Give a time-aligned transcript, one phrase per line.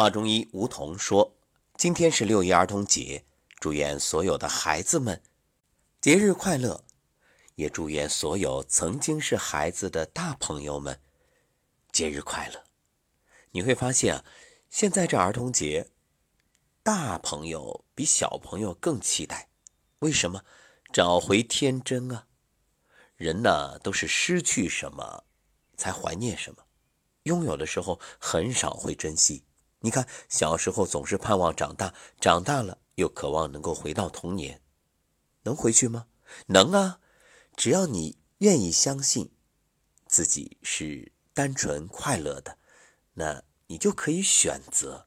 [0.00, 1.36] 华中医吴桐说
[1.76, 3.26] ：“今天是六一儿童节，
[3.58, 5.22] 祝愿所有的孩子们
[6.00, 6.82] 节日快乐，
[7.56, 11.02] 也祝愿所有曾经是孩子的大朋友们
[11.92, 12.64] 节日快乐。”
[13.52, 14.24] 你会发现啊，
[14.70, 15.90] 现在这儿童节，
[16.82, 19.50] 大朋友比小朋友更期待，
[19.98, 20.42] 为什么？
[20.94, 22.26] 找回天真啊！
[23.16, 25.24] 人呢，都是失去什么
[25.76, 26.64] 才怀念什么，
[27.24, 29.44] 拥有的时候很少会珍惜。
[29.82, 34.60] 你看，小时候总是盼望长大，长大了又渴望能够回到童年，
[35.44, 36.06] 能回去吗？
[36.46, 37.00] 能啊！
[37.56, 39.32] 只要你愿意相信
[40.06, 42.58] 自己是单纯快乐的，
[43.14, 45.06] 那你就可以选择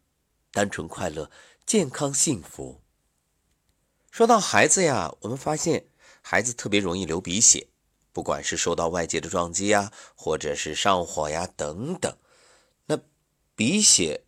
[0.51, 1.29] 单纯快乐、
[1.67, 2.81] 健康幸福。
[4.09, 5.87] 说到孩子呀，我们发现
[6.21, 7.67] 孩子特别容易流鼻血，
[8.11, 12.17] 不管是受到外界的撞击呀，或者是上火呀等等，
[12.87, 12.99] 那
[13.55, 14.22] 鼻血。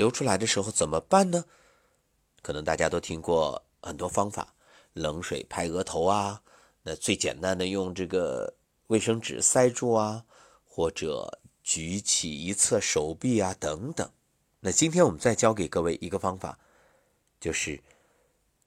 [0.00, 1.44] 流出来的时候怎么办呢？
[2.40, 4.54] 可能大家都听过很多方法，
[4.94, 6.40] 冷水拍额头啊，
[6.82, 8.54] 那最简单的用这个
[8.86, 10.24] 卫生纸塞住啊，
[10.64, 14.10] 或者举起一侧手臂啊等等。
[14.60, 16.58] 那今天我们再教给各位一个方法，
[17.38, 17.78] 就是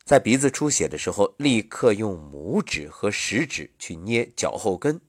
[0.06, 5.02] 在鼻子出血的时候，立刻用拇指和食指去捏脚后跟，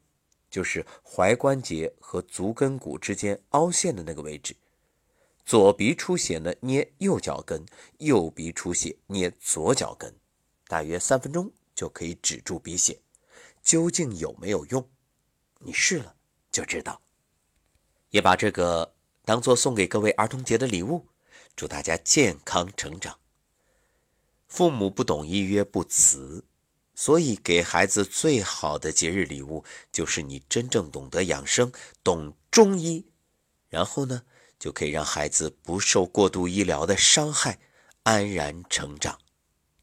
[0.48, 4.56] 就是踝关节和足跟骨之间凹陷的那个位置。
[5.44, 7.66] 左鼻出血呢，捏右脚跟；
[7.98, 10.14] 右鼻出血，捏左脚跟，
[10.66, 12.98] 大约三分钟就可以止住鼻血。
[13.62, 14.88] 究竟有没有用？
[15.58, 16.16] 你试了
[16.50, 17.02] 就知道。
[18.08, 21.08] 也把这个当做送给各位儿童节的礼物，
[21.54, 23.18] 祝大家健康成长。
[24.46, 26.44] 父母不懂一约不辞，
[26.94, 31.70] 所以给孩子最好的节日礼物就是你真正懂得养生，
[32.02, 33.06] 懂中医，
[33.68, 34.22] 然后呢？
[34.64, 37.58] 就可以让孩子不受过度医疗的伤害，
[38.04, 39.18] 安然成长。